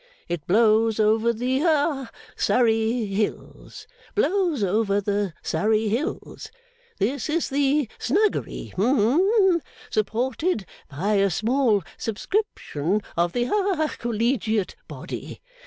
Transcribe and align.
It 0.27 0.47
blows 0.47 0.99
over 0.99 1.31
the 1.31 1.59
ha 1.59 2.09
Surrey 2.35 3.05
hills. 3.05 3.85
Blows 4.15 4.63
over 4.63 4.99
the 4.99 5.35
Surrey 5.43 5.89
hills. 5.89 6.49
This 6.97 7.29
is 7.29 7.49
the 7.49 7.87
Snuggery. 7.99 8.73
Hum. 8.77 9.61
Supported 9.91 10.65
by 10.89 11.13
a 11.17 11.29
small 11.29 11.83
subscription 11.99 13.01
of 13.15 13.33
the 13.33 13.43
ha 13.45 13.95
Collegiate 13.99 14.75
body. 14.87 15.39